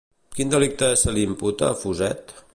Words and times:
Quin 0.37 0.53
delicte 0.53 0.89
se 1.03 1.15
li 1.19 1.27
imputa 1.33 1.71
a 1.71 1.79
Fuset? 1.85 2.37